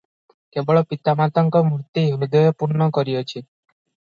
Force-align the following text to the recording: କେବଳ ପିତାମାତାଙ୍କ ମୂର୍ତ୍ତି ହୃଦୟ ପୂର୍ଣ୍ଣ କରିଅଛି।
କେବଳ 0.55 0.81
ପିତାମାତାଙ୍କ 0.93 1.61
ମୂର୍ତ୍ତି 1.67 2.07
ହୃଦୟ 2.17 2.49
ପୂର୍ଣ୍ଣ 2.63 2.89
କରିଅଛି। 2.99 3.45